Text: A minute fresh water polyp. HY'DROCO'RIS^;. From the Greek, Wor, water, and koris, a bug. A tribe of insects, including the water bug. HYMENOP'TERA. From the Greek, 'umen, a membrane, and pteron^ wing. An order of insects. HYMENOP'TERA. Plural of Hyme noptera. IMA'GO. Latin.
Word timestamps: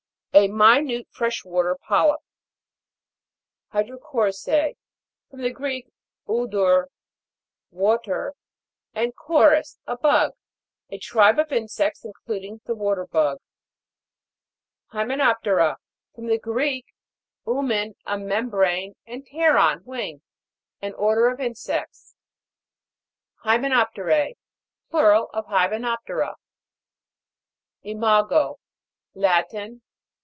A 0.33 0.47
minute 0.47 1.07
fresh 1.11 1.43
water 1.43 1.77
polyp. 1.89 2.21
HY'DROCO'RIS^;. 3.73 4.77
From 5.29 5.41
the 5.41 5.51
Greek, 5.51 5.91
Wor, 6.25 6.87
water, 7.69 8.33
and 8.93 9.13
koris, 9.13 9.77
a 9.85 9.97
bug. 9.97 10.31
A 10.89 10.97
tribe 10.97 11.37
of 11.37 11.51
insects, 11.51 12.05
including 12.05 12.61
the 12.65 12.73
water 12.75 13.05
bug. 13.05 13.39
HYMENOP'TERA. 14.93 15.75
From 16.15 16.27
the 16.27 16.39
Greek, 16.39 16.85
'umen, 17.45 17.95
a 18.05 18.17
membrane, 18.17 18.95
and 19.05 19.27
pteron^ 19.27 19.83
wing. 19.83 20.21
An 20.81 20.93
order 20.93 21.27
of 21.27 21.41
insects. 21.41 22.15
HYMENOP'TERA. 23.43 24.35
Plural 24.89 25.29
of 25.33 25.47
Hyme 25.47 25.81
noptera. 25.81 26.35
IMA'GO. 27.83 28.59
Latin. 29.13 29.81